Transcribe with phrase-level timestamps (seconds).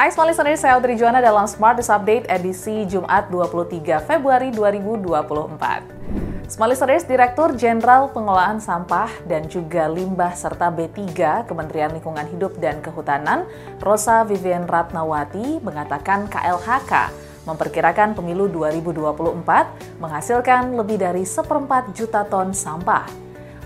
[0.00, 6.48] Hai Smart Listeners, saya Audrey Juana dalam Smart News Update edisi Jumat 23 Februari 2024.
[6.48, 12.80] Smart Listeners, Direktur Jenderal Pengelolaan Sampah dan juga Limbah serta B3 Kementerian Lingkungan Hidup dan
[12.80, 13.44] Kehutanan,
[13.76, 17.12] Rosa Vivian Ratnawati mengatakan KLHK
[17.44, 23.04] memperkirakan pemilu 2024 menghasilkan lebih dari seperempat juta ton sampah.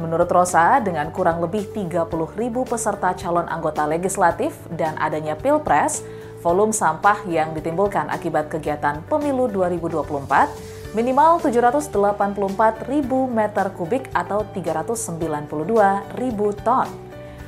[0.00, 2.08] Menurut Rosa, dengan kurang lebih 30
[2.40, 6.00] ribu peserta calon anggota legislatif dan adanya pilpres,
[6.42, 16.18] volume sampah yang ditimbulkan akibat kegiatan pemilu 2024 minimal 784 ribu meter kubik atau 392
[16.20, 16.90] ribu ton.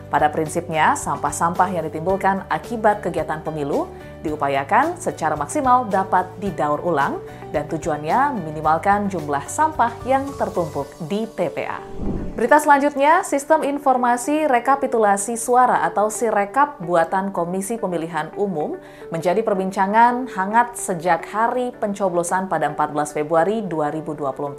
[0.08, 3.90] Pada prinsipnya, sampah-sampah yang ditimbulkan akibat kegiatan pemilu
[4.22, 7.18] diupayakan secara maksimal dapat didaur ulang
[7.50, 12.23] dan tujuannya minimalkan jumlah sampah yang tertumpuk di TPA.
[12.34, 18.74] Berita selanjutnya, Sistem Informasi Rekapitulasi Suara atau Sirekap buatan Komisi Pemilihan Umum
[19.14, 24.50] menjadi perbincangan hangat sejak hari pencoblosan pada 14 Februari 2024.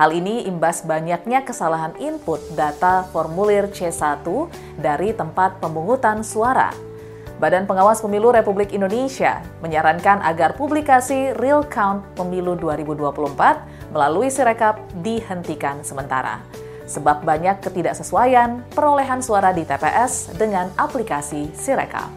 [0.00, 4.24] Hal ini imbas banyaknya kesalahan input data formulir C1
[4.80, 6.72] dari tempat pemungutan suara.
[7.36, 15.84] Badan Pengawas Pemilu Republik Indonesia menyarankan agar publikasi Real Count Pemilu 2024 melalui Sirekap dihentikan
[15.84, 16.40] sementara
[16.86, 22.08] sebab banyak ketidaksesuaian perolehan suara di TPS dengan aplikasi Sirekap.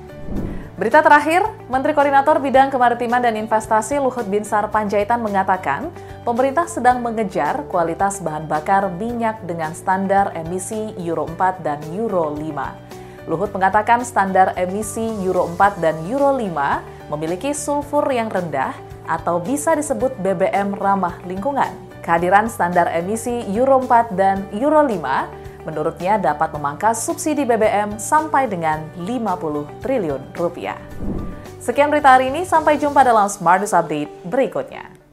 [0.80, 5.92] Berita terakhir, Menteri Koordinator Bidang Kemaritiman dan Investasi Luhut Binsar Panjaitan mengatakan,
[6.23, 13.28] pemerintah sedang mengejar kualitas bahan bakar minyak dengan standar emisi Euro 4 dan Euro 5.
[13.28, 18.72] Luhut mengatakan standar emisi Euro 4 dan Euro 5 memiliki sulfur yang rendah
[19.04, 21.89] atau bisa disebut BBM ramah lingkungan.
[22.03, 28.83] Kehadiran standar emisi Euro 4 dan Euro 5 menurutnya dapat memangkas subsidi BBM sampai dengan
[28.97, 30.80] 50 triliun rupiah.
[31.59, 34.98] Sekian berita hari ini, sampai jumpa dalam Smart News Update berikutnya.